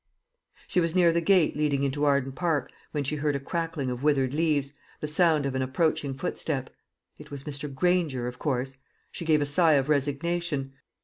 [0.67, 4.01] She was near the gate leading into Arden Park, when she heard a crackling of
[4.01, 6.71] withered leaves, the sound of an approaching footstep.
[7.19, 7.71] It was Mr.
[7.71, 8.77] Granger, of course.
[9.11, 10.73] She gave a sigh of resignation.